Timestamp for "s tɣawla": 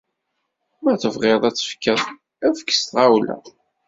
2.77-3.35